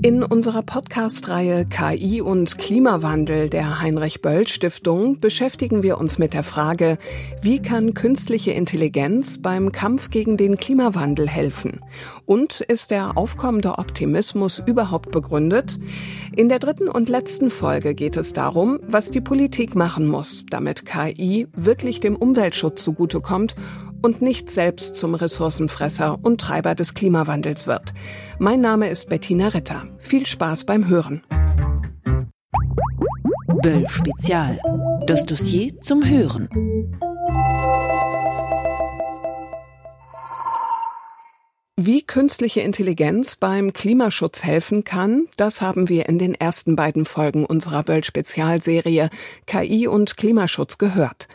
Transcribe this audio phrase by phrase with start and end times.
[0.00, 6.44] In unserer Podcast-Reihe KI und Klimawandel der Heinrich Böll Stiftung beschäftigen wir uns mit der
[6.44, 6.98] Frage,
[7.42, 11.80] wie kann künstliche Intelligenz beim Kampf gegen den Klimawandel helfen?
[12.26, 15.80] Und ist der aufkommende Optimismus überhaupt begründet?
[16.36, 20.86] In der dritten und letzten Folge geht es darum, was die Politik machen muss, damit
[20.86, 23.56] KI wirklich dem Umweltschutz zugutekommt
[24.02, 27.94] und nicht selbst zum Ressourcenfresser und Treiber des Klimawandels wird.
[28.38, 29.84] Mein Name ist Bettina Ritter.
[29.98, 31.22] Viel Spaß beim Hören.
[33.62, 34.60] Böll Spezial.
[35.06, 36.48] Das Dossier zum Hören.
[41.80, 47.46] Wie künstliche Intelligenz beim Klimaschutz helfen kann, das haben wir in den ersten beiden Folgen
[47.46, 49.10] unserer Böll-Spezialserie
[49.46, 51.28] KI und Klimaschutz gehört.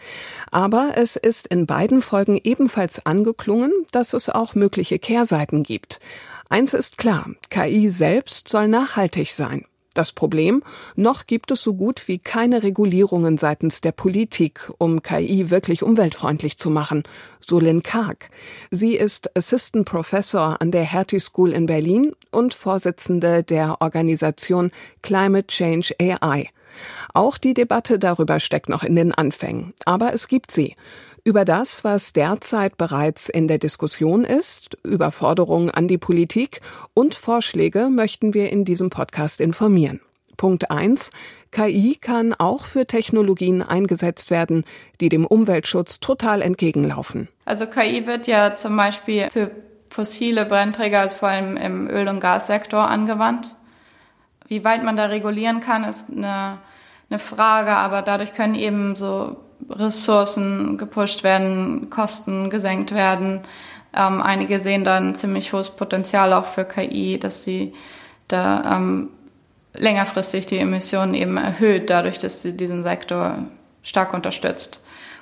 [0.51, 6.01] Aber es ist in beiden Folgen ebenfalls angeklungen, dass es auch mögliche Kehrseiten gibt.
[6.49, 9.63] Eins ist klar, KI selbst soll nachhaltig sein.
[9.93, 10.63] Das Problem,
[10.95, 16.57] noch gibt es so gut wie keine Regulierungen seitens der Politik, um KI wirklich umweltfreundlich
[16.57, 17.03] zu machen,
[17.39, 18.29] so Lynn Karg.
[18.71, 25.47] Sie ist Assistant Professor an der Hertie School in Berlin und Vorsitzende der Organisation Climate
[25.47, 26.49] Change AI.
[27.13, 30.75] Auch die Debatte darüber steckt noch in den Anfängen, aber es gibt sie.
[31.25, 36.59] Über das, was derzeit bereits in der Diskussion ist, über Forderungen an die Politik
[36.93, 40.01] und Vorschläge möchten wir in diesem Podcast informieren.
[40.35, 41.11] Punkt eins:
[41.51, 44.65] KI kann auch für Technologien eingesetzt werden,
[44.99, 47.29] die dem Umweltschutz total entgegenlaufen.
[47.45, 49.51] Also KI wird ja zum Beispiel für
[49.89, 53.55] fossile Brennträger, also vor allem im Öl- und Gassektor angewandt.
[54.49, 56.57] Wie weit man da regulieren kann, ist eine,
[57.09, 59.37] eine Frage, aber dadurch können eben so
[59.69, 63.41] Ressourcen gepusht werden, Kosten gesenkt werden.
[63.95, 67.73] Ähm, einige sehen da ein ziemlich hohes Potenzial auch für KI, dass sie
[68.27, 69.09] da ähm,
[69.73, 73.39] längerfristig die Emissionen eben erhöht, dadurch, dass sie diesen Sektor
[73.83, 74.81] stark unterstützt.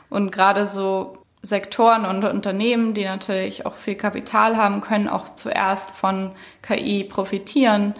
[0.09, 5.91] Und gerade so Sektoren und Unternehmen, die natürlich auch viel Kapital haben, können auch zuerst
[5.91, 6.31] von
[6.61, 7.95] KI profitieren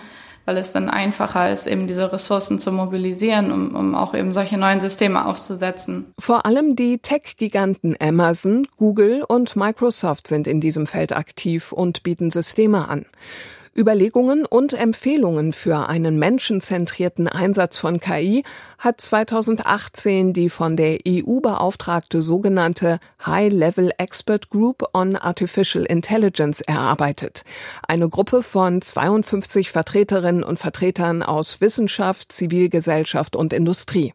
[0.46, 4.58] weil es dann einfacher ist, eben diese Ressourcen zu mobilisieren, um, um auch eben solche
[4.58, 6.14] neuen Systeme aufzusetzen.
[6.20, 12.32] Vor allem die Tech-Giganten Amazon, Google und Microsoft sind in diesem Feld aktiv und bieten
[12.32, 13.06] Systeme an.
[13.78, 18.44] Überlegungen und Empfehlungen für einen menschenzentrierten Einsatz von KI
[18.78, 27.44] hat 2018 die von der EU beauftragte sogenannte High-Level Expert Group on Artificial Intelligence erarbeitet.
[27.88, 34.14] Eine Gruppe von 52 Vertreterinnen und Vertretern aus Wissenschaft, Zivilgesellschaft und Industrie.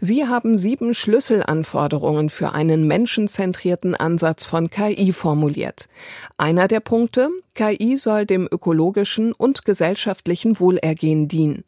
[0.00, 5.88] Sie haben sieben Schlüsselanforderungen für einen menschenzentrierten Ansatz von KI formuliert.
[6.36, 11.64] Einer der Punkte, KI soll dem ökologischen und gesellschaftlichen Wohlergehen dienen.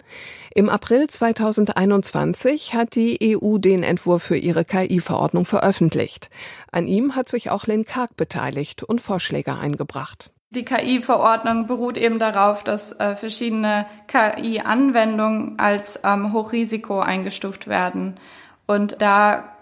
[0.54, 6.30] Im April 2021 hat die EU den Entwurf für ihre KI-Verordnung veröffentlicht.
[6.70, 10.30] An ihm hat sich auch Lynn Karg beteiligt und Vorschläge eingebracht.
[10.50, 18.18] Die KI-Verordnung beruht eben darauf, dass äh, verschiedene KI-Anwendungen als ähm, Hochrisiko eingestuft werden.
[18.66, 19.52] Und da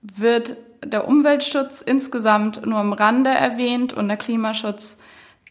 [0.00, 4.98] wird der Umweltschutz insgesamt nur am Rande erwähnt und der Klimaschutz,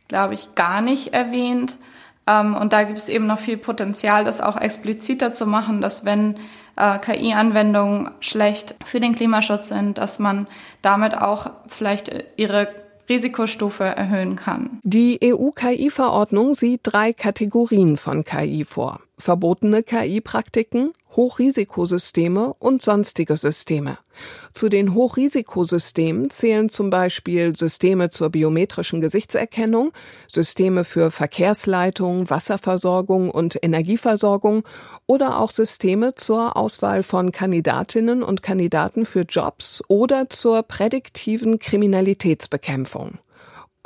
[0.07, 1.77] glaube ich, gar nicht erwähnt.
[2.25, 6.05] Ähm, und da gibt es eben noch viel Potenzial, das auch expliziter zu machen, dass
[6.05, 6.37] wenn
[6.77, 10.47] äh, KI-Anwendungen schlecht für den Klimaschutz sind, dass man
[10.81, 12.69] damit auch vielleicht ihre
[13.09, 14.79] Risikostufe erhöhen kann.
[14.83, 18.99] Die EU-KI-Verordnung sieht drei Kategorien von KI vor.
[19.19, 23.97] Verbotene KI-Praktiken, Hochrisikosysteme und sonstige Systeme.
[24.53, 29.91] Zu den Hochrisikosystemen zählen zum Beispiel Systeme zur biometrischen Gesichtserkennung,
[30.31, 34.63] Systeme für Verkehrsleitung, Wasserversorgung und Energieversorgung
[35.07, 43.17] oder auch Systeme zur Auswahl von Kandidatinnen und Kandidaten für Jobs oder zur prädiktiven Kriminalitätsbekämpfung.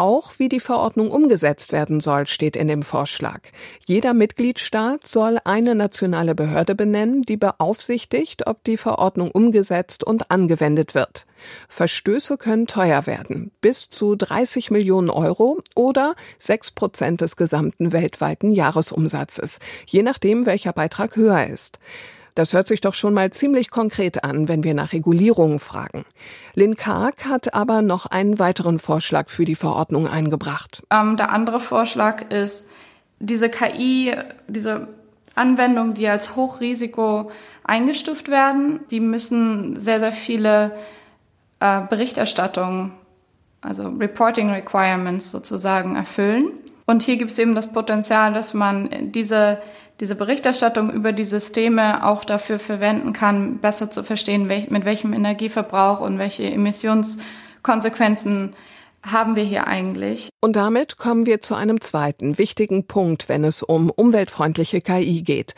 [0.02, 3.42] Auch wie die Verordnung umgesetzt werden soll, steht in dem Vorschlag.
[3.86, 10.96] Jeder Mitgliedstaat soll eine nationale Behörde benennen, die beaufsichtigt, ob die Verordnung umgesetzt und angewendet
[10.96, 11.28] wird.
[11.70, 18.50] Verstöße können teuer werden, bis zu 30 Millionen Euro oder 6 Prozent des gesamten weltweiten
[18.50, 21.78] Jahresumsatzes, je nachdem, welcher Beitrag höher ist.
[22.36, 26.06] Das hört sich doch schon mal ziemlich konkret an, wenn wir nach Regulierungen fragen.
[26.56, 30.84] Lynn Karg hat aber noch einen weiteren Vorschlag für die Verordnung eingebracht.
[30.92, 32.68] Ähm, der andere Vorschlag ist,
[33.20, 34.16] diese KI,
[34.48, 34.88] diese
[35.36, 37.32] Anwendungen, die als Hochrisiko
[37.64, 40.72] eingestuft werden, die müssen sehr, sehr viele
[41.60, 42.94] äh, Berichterstattungen,
[43.62, 46.52] also Reporting Requirements sozusagen erfüllen.
[46.92, 49.60] Und hier gibt es eben das Potenzial, dass man diese,
[50.02, 56.02] diese Berichterstattung über die Systeme auch dafür verwenden kann, besser zu verstehen, mit welchem Energieverbrauch
[56.02, 58.58] und welche Emissionskonsequenzen
[59.04, 60.28] haben wir hier eigentlich.
[60.42, 65.56] Und damit kommen wir zu einem zweiten wichtigen Punkt, wenn es um umweltfreundliche KI geht.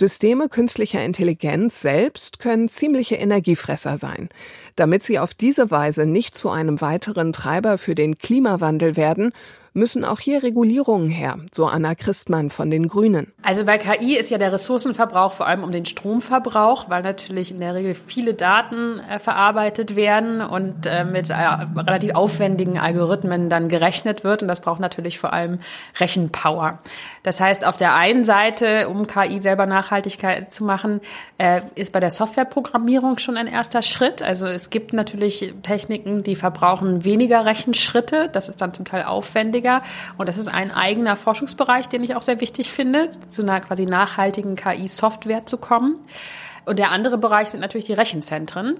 [0.00, 4.30] Systeme künstlicher Intelligenz selbst können ziemliche Energiefresser sein.
[4.74, 9.32] Damit sie auf diese Weise nicht zu einem weiteren Treiber für den Klimawandel werden,
[9.74, 13.32] müssen auch hier Regulierungen her, so Anna Christmann von den Grünen.
[13.42, 17.60] Also bei KI ist ja der Ressourcenverbrauch vor allem um den Stromverbrauch, weil natürlich in
[17.60, 23.68] der Regel viele Daten äh, verarbeitet werden und äh, mit äh, relativ aufwendigen Algorithmen dann
[23.68, 25.60] gerechnet wird und das braucht natürlich vor allem
[25.98, 26.78] Rechenpower.
[27.22, 31.00] Das heißt, auf der einen Seite, um KI selber Nachhaltigkeit zu machen,
[31.38, 34.22] äh, ist bei der Softwareprogrammierung schon ein erster Schritt.
[34.22, 38.28] Also es gibt natürlich Techniken, die verbrauchen weniger Rechenschritte.
[38.32, 39.82] Das ist dann zum Teil aufwendig nachhaltiger.
[40.18, 43.86] Und das ist ein eigener Forschungsbereich, den ich auch sehr wichtig finde, zu einer quasi
[43.86, 45.96] nachhaltigen KI-Software zu kommen.
[46.64, 48.78] Und der andere Bereich sind natürlich die Rechenzentren.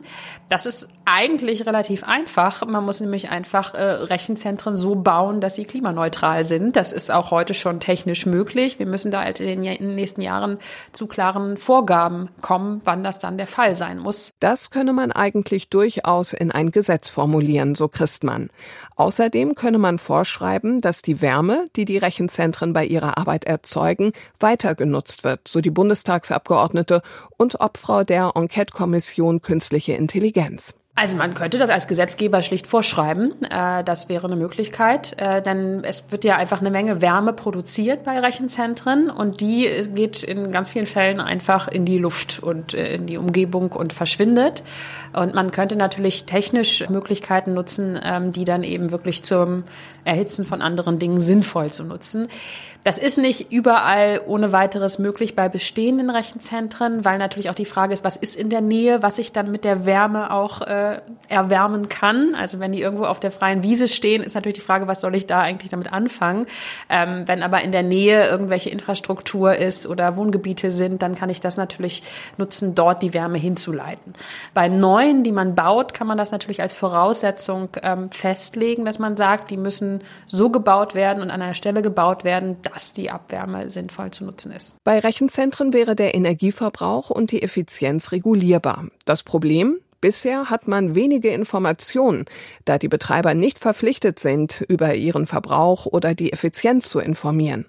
[0.49, 2.65] Das ist eigentlich relativ einfach.
[2.67, 6.77] Man muss nämlich einfach äh, Rechenzentren so bauen, dass sie klimaneutral sind.
[6.77, 8.79] Das ist auch heute schon technisch möglich.
[8.79, 10.59] Wir müssen da halt in den, nächsten Jahren
[10.93, 14.33] zu klaren Vorgaben kommen, wann das dann der Fall sein muss.
[14.41, 18.51] Das könne man eigentlich durchaus in ein Gesetz formulieren, so Christmann.
[18.97, 24.75] Außerdem könne man vorschreiben, dass die Wärme, die die Rechenzentren bei ihrer Arbeit erzeugen, weiter
[24.75, 27.03] genutzt wird, so die Bundestagsabgeordnete
[27.37, 30.75] und ob Obfrau der Enquete-Kommission Künstliche Intelligenz.
[30.95, 33.33] Also man könnte das als Gesetzgeber schlicht vorschreiben.
[33.45, 38.05] Äh, das wäre eine Möglichkeit, äh, denn es wird ja einfach eine Menge Wärme produziert
[38.05, 42.97] bei Rechenzentren und die geht in ganz vielen Fällen einfach in die Luft und äh,
[42.97, 44.63] in die Umgebung und verschwindet.
[45.13, 49.65] Und man könnte natürlich technisch Möglichkeiten nutzen, ähm, die dann eben wirklich zum
[50.05, 52.29] Erhitzen von anderen Dingen sinnvoll zu nutzen.
[52.85, 57.93] Das ist nicht überall ohne weiteres möglich bei bestehenden Rechenzentren, weil natürlich auch die Frage
[57.93, 61.89] ist, was ist in der Nähe, was ich dann mit der Wärme auch äh, erwärmen
[61.89, 62.35] kann.
[62.35, 65.15] Also wenn die irgendwo auf der freien Wiese stehen, ist natürlich die Frage, was soll
[65.15, 66.47] ich da eigentlich damit anfangen.
[66.89, 71.41] Ähm, wenn aber in der Nähe irgendwelche Infrastruktur ist oder Wohngebiete sind, dann kann ich
[71.41, 72.03] das natürlich
[72.37, 74.13] nutzen, dort die Wärme hinzuleiten.
[74.55, 79.17] Bei neuen, die man baut, kann man das natürlich als Voraussetzung ähm, festlegen, dass man
[79.17, 83.69] sagt, die müssen so gebaut werden und an einer Stelle gebaut werden, dass die Abwärme
[83.71, 84.75] sinnvoll zu nutzen ist.
[84.85, 88.87] Bei Rechenzentren wäre der Energieverbrauch und die Effizienz regulierbar.
[89.05, 89.79] Das Problem?
[90.01, 92.25] Bisher hat man wenige Informationen,
[92.65, 97.67] da die Betreiber nicht verpflichtet sind, über ihren Verbrauch oder die Effizienz zu informieren.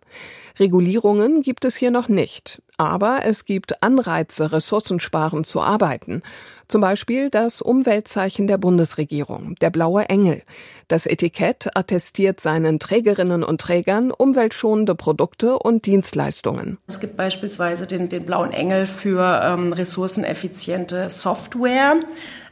[0.60, 6.22] Regulierungen gibt es hier noch nicht, aber es gibt Anreize, ressourcensparend zu arbeiten.
[6.68, 10.42] Zum Beispiel das Umweltzeichen der Bundesregierung, der blaue Engel.
[10.88, 16.78] Das Etikett attestiert seinen Trägerinnen und Trägern umweltschonende Produkte und Dienstleistungen.
[16.88, 21.96] Es gibt beispielsweise den, den blauen Engel für ähm, ressourceneffiziente Software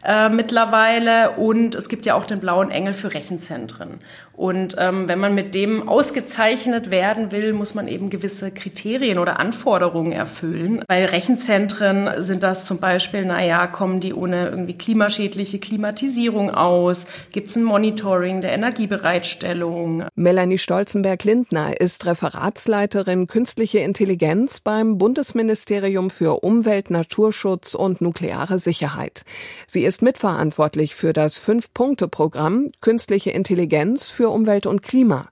[0.04, 4.00] äh, mittlerweile und es gibt ja auch den blauen Engel für Rechenzentren.
[4.34, 9.40] Und ähm, wenn man mit dem ausgezeichnet werden will, muss man eben gewisse Kriterien oder
[9.40, 10.84] Anforderungen erfüllen.
[10.88, 17.06] Bei Rechenzentren sind das zum Beispiel, naja, kommen die ohne irgendwie klimaschädliche Klimatisierung aus?
[17.32, 20.06] Gibt es ein Monitoring der Energiebereitstellung?
[20.16, 29.22] Melanie Stolzenberg-Lindner ist Referatsleiterin Künstliche Intelligenz beim Bundesministerium für Umwelt, Naturschutz und nukleare Sicherheit.
[29.68, 35.28] Sie ist mitverantwortlich für das Fünf-Punkte-Programm Künstliche Intelligenz für Umwelt und Klima.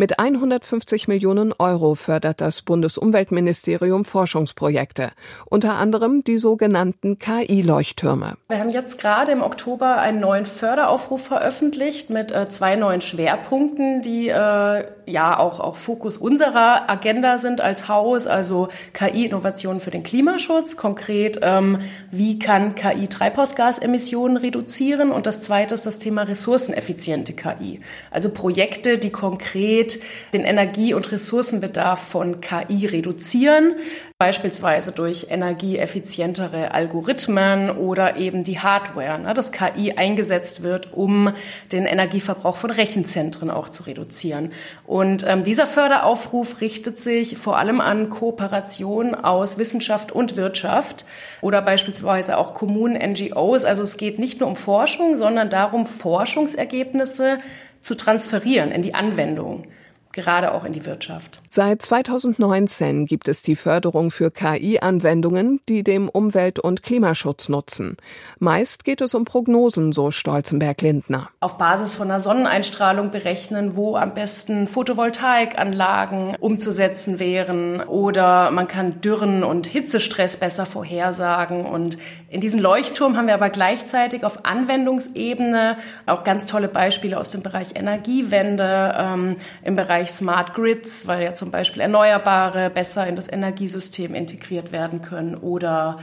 [0.00, 5.10] Mit 150 Millionen Euro fördert das Bundesumweltministerium Forschungsprojekte,
[5.44, 8.38] unter anderem die sogenannten KI-Leuchttürme.
[8.48, 14.00] Wir haben jetzt gerade im Oktober einen neuen Förderaufruf veröffentlicht mit äh, zwei neuen Schwerpunkten,
[14.00, 20.02] die äh, ja auch, auch Fokus unserer Agenda sind als Haus, also KI-Innovationen für den
[20.02, 21.78] Klimaschutz, konkret, ähm,
[22.10, 27.80] wie kann KI Treibhausgasemissionen reduzieren und das zweite ist das Thema ressourceneffiziente KI,
[28.10, 30.00] also Projekte, die konkret konkret
[30.32, 33.74] den Energie- und Ressourcenbedarf von KI reduzieren,
[34.18, 41.32] beispielsweise durch energieeffizientere Algorithmen oder eben die Hardware, ne, dass KI eingesetzt wird, um
[41.72, 44.52] den Energieverbrauch von Rechenzentren auch zu reduzieren.
[44.86, 51.06] Und ähm, dieser Förderaufruf richtet sich vor allem an Kooperation aus Wissenschaft und Wirtschaft
[51.40, 53.64] oder beispielsweise auch Kommunen, NGOs.
[53.64, 57.38] Also es geht nicht nur um Forschung, sondern darum, Forschungsergebnisse
[57.80, 59.66] zu transferieren in die Anwendung.
[60.12, 61.40] Gerade auch in die Wirtschaft.
[61.48, 67.96] Seit 2019 gibt es die Förderung für KI-Anwendungen, die dem Umwelt- und Klimaschutz nutzen.
[68.38, 71.28] Meist geht es um Prognosen, so Stolzenberg-Lindner.
[71.40, 79.00] Auf Basis von einer Sonneneinstrahlung berechnen, wo am besten Photovoltaikanlagen umzusetzen wären oder man kann
[79.00, 81.66] Dürren und Hitzestress besser vorhersagen.
[81.66, 81.98] Und
[82.28, 85.76] in diesem Leuchtturm haben wir aber gleichzeitig auf Anwendungsebene
[86.06, 91.22] auch ganz tolle Beispiele aus dem Bereich Energiewende, ähm, im Bereich Bereich Smart Grids, weil
[91.22, 95.98] ja zum Beispiel Erneuerbare besser in das Energiesystem integriert werden können oder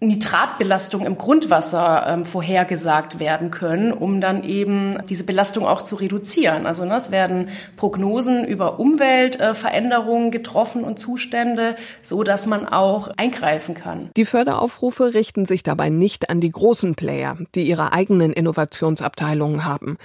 [0.00, 6.66] Nitratbelastung im Grundwasser ähm, vorhergesagt werden können, um dann eben diese Belastung auch zu reduzieren.
[6.66, 13.08] Also ne, es werden Prognosen über Umweltveränderungen äh, getroffen und Zustände, so dass man auch
[13.18, 14.10] eingreifen kann.
[14.16, 19.98] Die Förderaufrufe richten sich dabei nicht an die großen Player, die ihre eigenen Innovationsabteilungen haben.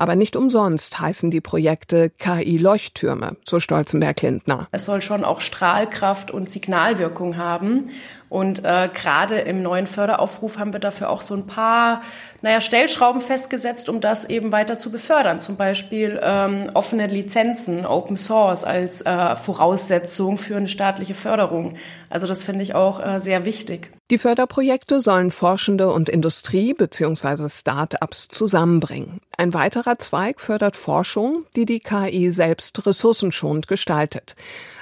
[0.00, 4.66] Aber nicht umsonst heißen die Projekte KI-Leuchttürme, so Stolzenberg-Lindner.
[4.72, 7.90] Es soll schon auch Strahlkraft und Signalwirkung haben.
[8.30, 12.00] Und äh, gerade im neuen Förderaufruf haben wir dafür auch so ein paar,
[12.42, 15.40] naja, Stellschrauben festgesetzt, um das eben weiter zu befördern.
[15.40, 21.74] Zum Beispiel ähm, offene Lizenzen, Open Source als äh, Voraussetzung für eine staatliche Förderung.
[22.08, 23.90] Also das finde ich auch äh, sehr wichtig.
[24.10, 27.48] Die Förderprojekte sollen Forschende und Industrie bzw.
[27.48, 29.20] Start-ups zusammenbringen.
[29.36, 34.34] Ein weiterer Zweig fördert Forschung, die die KI selbst ressourcenschonend gestaltet.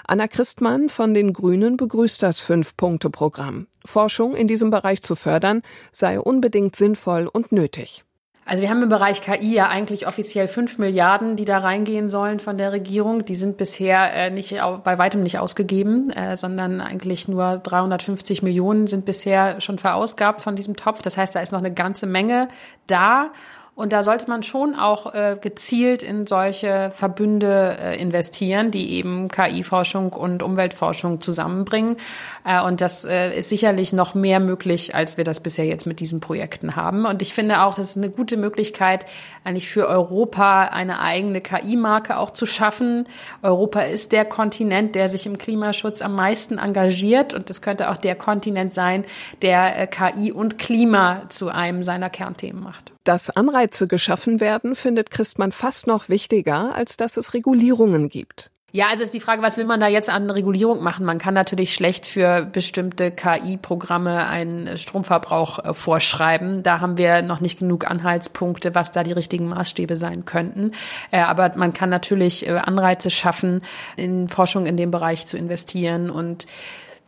[0.06, 3.66] Anna Christmann von den Grünen begrüßt das Fünf-Punkte-Programm.
[3.84, 5.60] Forschung in diesem Bereich zu fördern
[5.92, 8.04] sei unbedingt sinnvoll und nötig.
[8.48, 12.40] Also wir haben im Bereich KI ja eigentlich offiziell fünf Milliarden, die da reingehen sollen
[12.40, 13.26] von der Regierung.
[13.26, 18.86] Die sind bisher äh, nicht bei weitem nicht ausgegeben, äh, sondern eigentlich nur 350 Millionen
[18.86, 21.02] sind bisher schon verausgabt von diesem Topf.
[21.02, 22.48] Das heißt, da ist noch eine ganze Menge
[22.86, 23.32] da.
[23.78, 29.28] Und da sollte man schon auch äh, gezielt in solche Verbünde äh, investieren, die eben
[29.28, 31.96] KI-Forschung und Umweltforschung zusammenbringen.
[32.44, 36.00] Äh, und das äh, ist sicherlich noch mehr möglich, als wir das bisher jetzt mit
[36.00, 37.06] diesen Projekten haben.
[37.06, 39.06] Und ich finde auch, das ist eine gute Möglichkeit,
[39.44, 43.06] eigentlich für Europa eine eigene KI-Marke auch zu schaffen.
[43.42, 47.32] Europa ist der Kontinent, der sich im Klimaschutz am meisten engagiert.
[47.32, 49.04] Und das könnte auch der Kontinent sein,
[49.40, 52.92] der äh, KI und Klima zu einem seiner Kernthemen macht.
[53.08, 58.50] Dass Anreize geschaffen werden, findet Christmann fast noch wichtiger, als dass es Regulierungen gibt.
[58.70, 61.06] Ja, also ist die Frage, was will man da jetzt an Regulierung machen?
[61.06, 66.62] Man kann natürlich schlecht für bestimmte KI-Programme einen Stromverbrauch äh, vorschreiben.
[66.62, 70.72] Da haben wir noch nicht genug Anhaltspunkte, was da die richtigen Maßstäbe sein könnten.
[71.10, 73.62] Äh, aber man kann natürlich äh, Anreize schaffen,
[73.96, 76.46] in Forschung in dem Bereich zu investieren und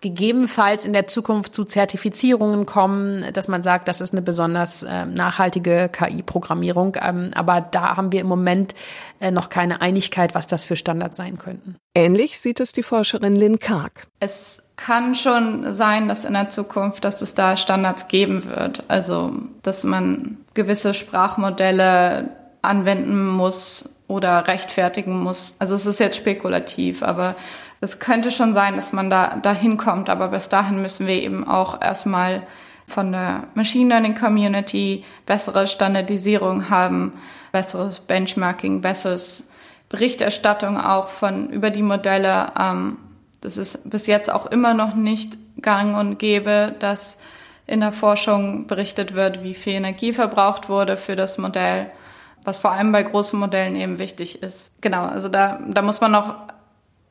[0.00, 5.06] gegebenenfalls in der Zukunft zu Zertifizierungen kommen, dass man sagt, das ist eine besonders äh,
[5.06, 6.96] nachhaltige KI-Programmierung.
[7.00, 8.74] Ähm, aber da haben wir im Moment
[9.20, 11.76] äh, noch keine Einigkeit, was das für Standards sein könnten.
[11.94, 14.06] Ähnlich sieht es die Forscherin Lynn Karg.
[14.20, 18.84] Es kann schon sein, dass in der Zukunft, dass es da Standards geben wird.
[18.88, 22.30] Also, dass man gewisse Sprachmodelle
[22.62, 25.54] anwenden muss oder rechtfertigen muss.
[25.58, 27.36] Also es ist jetzt spekulativ, aber
[27.80, 31.46] es könnte schon sein, dass man da dahin kommt, aber bis dahin müssen wir eben
[31.46, 32.42] auch erstmal
[32.86, 37.14] von der Machine Learning Community bessere Standardisierung haben,
[37.52, 39.44] besseres Benchmarking, besseres
[39.88, 42.52] Berichterstattung auch von über die Modelle.
[42.58, 42.98] Ähm,
[43.40, 47.16] das ist bis jetzt auch immer noch nicht gang und gäbe, dass
[47.66, 51.90] in der Forschung berichtet wird, wie viel Energie verbraucht wurde für das Modell,
[52.44, 54.72] was vor allem bei großen Modellen eben wichtig ist.
[54.80, 56.34] Genau, also da, da muss man noch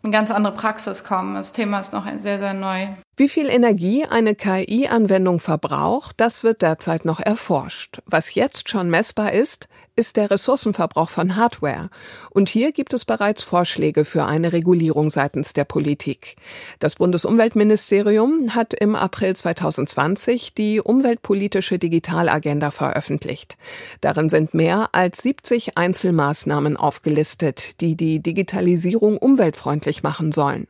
[0.04, 1.36] eine ganz andere Praxis kommen.
[1.36, 2.88] Das Thema ist noch sehr, sehr neu.
[3.20, 8.00] Wie viel Energie eine KI-Anwendung verbraucht, das wird derzeit noch erforscht.
[8.06, 11.90] Was jetzt schon messbar ist, ist der Ressourcenverbrauch von Hardware.
[12.30, 16.38] Und hier gibt es bereits Vorschläge für eine Regulierung seitens der Politik.
[16.80, 23.58] Das Bundesumweltministerium hat im April 2020 die umweltpolitische Digitalagenda veröffentlicht.
[24.00, 30.68] Darin sind mehr als 70 Einzelmaßnahmen aufgelistet, die die Digitalisierung umweltfreundlich machen sollen.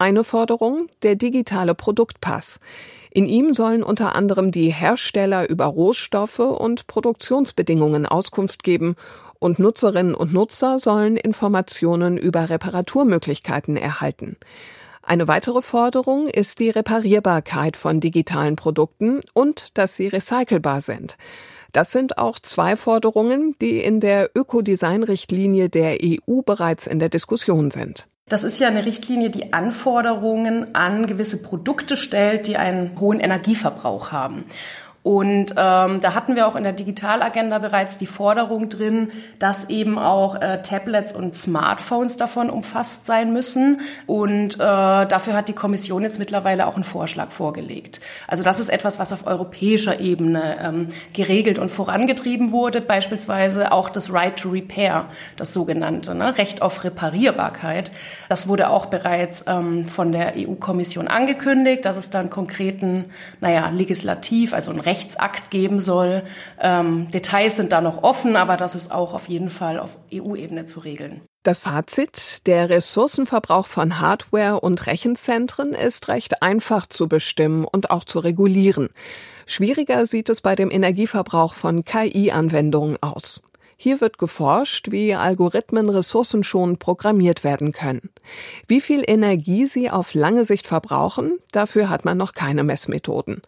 [0.00, 2.58] Eine Forderung, der digitale Produktpass.
[3.10, 8.96] In ihm sollen unter anderem die Hersteller über Rohstoffe und Produktionsbedingungen Auskunft geben
[9.40, 14.38] und Nutzerinnen und Nutzer sollen Informationen über Reparaturmöglichkeiten erhalten.
[15.02, 21.18] Eine weitere Forderung ist die Reparierbarkeit von digitalen Produkten und dass sie recycelbar sind.
[21.72, 27.70] Das sind auch zwei Forderungen, die in der Ökodesign-Richtlinie der EU bereits in der Diskussion
[27.70, 28.08] sind.
[28.30, 34.12] Das ist ja eine Richtlinie, die Anforderungen an gewisse Produkte stellt, die einen hohen Energieverbrauch
[34.12, 34.44] haben.
[35.02, 39.98] Und ähm, da hatten wir auch in der Digitalagenda bereits die Forderung drin, dass eben
[39.98, 43.80] auch äh, Tablets und Smartphones davon umfasst sein müssen.
[44.06, 48.02] Und äh, dafür hat die Kommission jetzt mittlerweile auch einen Vorschlag vorgelegt.
[48.26, 52.82] Also das ist etwas, was auf europäischer Ebene ähm, geregelt und vorangetrieben wurde.
[52.82, 56.36] Beispielsweise auch das Right to Repair, das sogenannte ne?
[56.36, 57.90] Recht auf Reparierbarkeit.
[58.28, 63.06] Das wurde auch bereits ähm, von der EU-Kommission angekündigt, dass es dann konkreten,
[63.40, 66.24] naja, legislativ, also ein Rechtsakt geben soll.
[66.58, 70.66] Ähm, Details sind da noch offen, aber das ist auch auf jeden Fall auf EU-Ebene
[70.66, 71.22] zu regeln.
[71.44, 78.04] Das Fazit, der Ressourcenverbrauch von Hardware und Rechenzentren ist recht einfach zu bestimmen und auch
[78.04, 78.88] zu regulieren.
[79.46, 83.40] Schwieriger sieht es bei dem Energieverbrauch von KI-Anwendungen aus.
[83.76, 88.10] Hier wird geforscht, wie Algorithmen ressourcenschonend programmiert werden können.
[88.66, 93.42] Wie viel Energie sie auf lange Sicht verbrauchen, dafür hat man noch keine Messmethoden.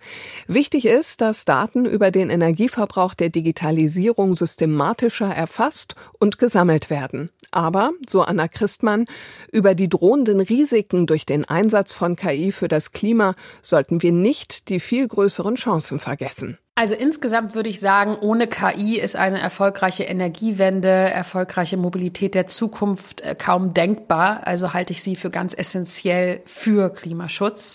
[0.46, 7.30] Wichtig ist, dass Daten über den Energieverbrauch der Digitalisierung systematischer erfasst und gesammelt werden.
[7.50, 9.04] Aber, so Anna Christmann,
[9.52, 14.68] über die drohenden Risiken durch den Einsatz von KI für das Klima sollten wir nicht
[14.68, 16.58] die viel größeren Chancen vergessen.
[16.74, 23.20] Also insgesamt würde ich sagen, ohne KI ist eine erfolgreiche Energiewende, erfolgreiche Mobilität der Zukunft
[23.20, 24.46] äh, kaum denkbar.
[24.46, 27.74] Also halte ich sie für ganz essentiell für Klimaschutz.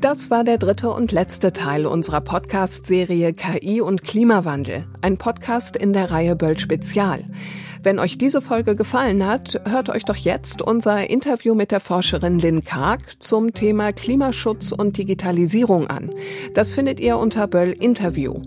[0.00, 5.92] Das war der dritte und letzte Teil unserer Podcast-Serie KI und Klimawandel, ein Podcast in
[5.92, 7.24] der Reihe Böll Spezial.
[7.82, 12.38] Wenn euch diese Folge gefallen hat, hört euch doch jetzt unser Interview mit der Forscherin
[12.38, 16.10] Lynn Karg zum Thema Klimaschutz und Digitalisierung an.
[16.54, 18.42] Das findet ihr unter Böll Interview.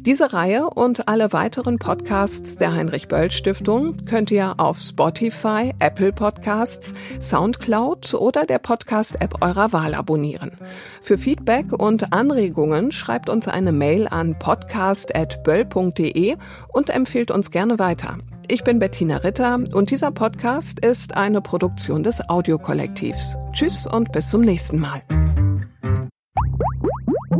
[0.00, 6.12] Diese Reihe und alle weiteren Podcasts der Heinrich Böll Stiftung könnt ihr auf Spotify, Apple
[6.12, 10.50] Podcasts, Soundcloud oder der Podcast-App eurer Wahl abonnieren.
[11.00, 16.36] Für Feedback und Anregungen schreibt uns eine Mail an podcast.böll.de
[16.68, 18.18] und empfiehlt uns gerne weiter.
[18.48, 23.36] Ich bin Bettina Ritter und dieser Podcast ist eine Produktion des Audiokollektivs.
[23.52, 25.02] Tschüss und bis zum nächsten Mal.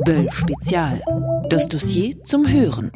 [0.04, 1.02] Böll Spezial.
[1.50, 2.90] Das Dossier zum Hören.